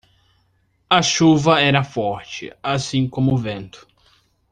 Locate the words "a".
0.89-0.99